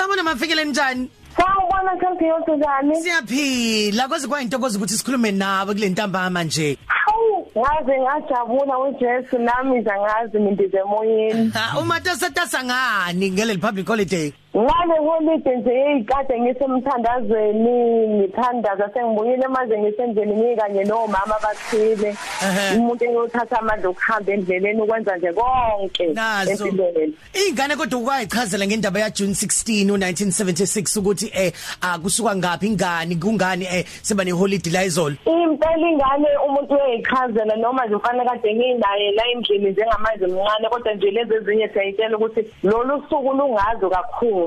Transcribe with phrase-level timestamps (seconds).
[0.00, 1.08] Sabona mafikele njani?
[1.36, 3.02] Sawubona champion njani?
[3.02, 6.78] Siyaphila kwaze kwayintokozo ukuthi sikhulume nawe kule ntambama nje.
[6.86, 11.50] Hawu, ngaze ngajabula weJesu nami zangazi mindize emoyeni.
[11.50, 14.32] Ha umatasatasa ngani ngele public holiday?
[14.56, 22.08] Ngale holiday nje eyikade ngisemthandazweni ngithandaza sengibuyile manje ngisendlini ngikanye nomama bathile.
[22.08, 22.76] Ehhe.
[22.76, 26.50] Umuntu engothatha amandla okuhamba endleleni ukwenza nje konke Nazo.
[26.50, 27.14] empilweni.
[27.48, 33.84] Ingane kodwa ukwayichazela ngendaba ya June 16 1976 ukuthi eh akusuka ngapi ingani kungani eh
[34.02, 35.16] seba ne holiday la izolo.
[35.26, 41.10] Impela ingane umuntu uyayichazela noma nje mfana kade nginaye la endlini njengamanje mncane kodwa nje
[41.10, 44.40] lezi ezinye siyayitshela ukuthi lolu suku lungazo kakhulu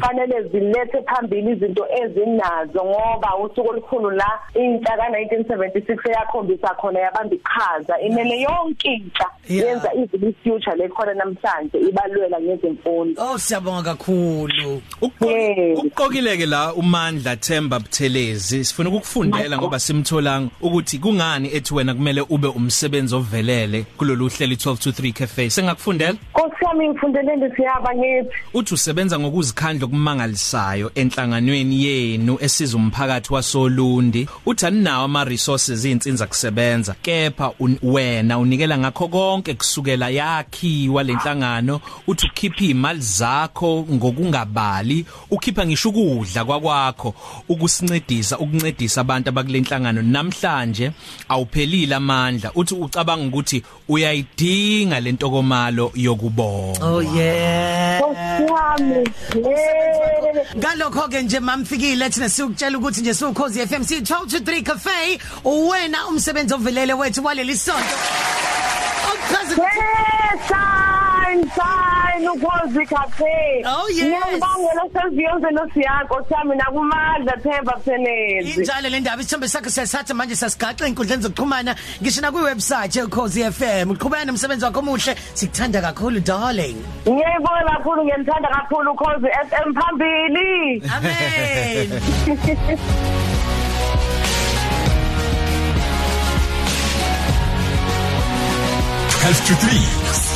[0.00, 7.34] fanele zilethe phambili izinto ezinazo ngoba usuku olukhulu la intsha ka 1976 eyakhombisa khona yabamba
[7.34, 8.00] iqhaza.
[8.00, 9.68] Imele yonke intsha Yeah.
[9.68, 14.82] yenza izili future lekhona namhlanje ibalwela ngezimfundo Oh siyabonga kakhulu.
[15.20, 15.78] Yes.
[15.78, 22.48] Ukuqokileke la uMandla Themba Buthelezi sifuna ukukufundela ngoba simtholanga ukuthi kungani ethi wena kumele ube
[22.48, 25.50] umsebenzi ovelele kulolu hlelo 1223 cafe.
[25.50, 26.14] Sengakufundela?
[26.72, 34.28] Nkosi yami ngifundelele siyaba ngithi uthi usebenza ngokuzikhandla okumangalisayo enhlanganweni yenu esiza umphakathi wasolundi.
[34.46, 42.26] Uthi aninawo ama resources izinsinza kusebenza kepha wena unikela ngakho konke kusukela yakhiwa lenhlangano uthi
[42.26, 47.14] ukhipha imali zakho ngokungabali ukhipha ngisho ukudla kwakwakho
[47.48, 50.90] ukusincedisa ukuncedisa abantu abakulenhlangano namhlanje
[51.28, 52.52] awuphelile amandla.
[52.54, 58.00] Uthi ucabanga ukuthi uyayidinga lentokomalo yokubonga Oh yeah.
[58.00, 64.30] Nkosi yami eh Ngalokho ke nje mamfikile thina sikutshela ukuthi nje siwukhozi FM si 12
[64.30, 67.96] to 3 cafe wena umsebenzi ovelele wethu waleli sonto.
[69.12, 70.91] Okuchaza Shine,
[72.22, 73.62] shine, ukhozi cafe.
[73.66, 74.04] Oh, yes.
[74.04, 78.60] Ngiyabangela seziyonze nosiyako sami nakumandla Themba Phelezi.
[78.60, 83.44] Injalo le ndaba isithombe sakho siyasatha manje sasigaxa inkundleni zokuxhumana ngisho na kwi website yeCozi
[83.52, 86.76] FM uqhubeka nomsebenzi wakho omuhle sikuthanda kakhulu darling
[87.08, 90.82] Ngiyayibona kakhulu ngiyamthanda kakhulu ukhozi FM phambili.
[90.96, 91.88] amen
[99.22, 100.31] 12 to 3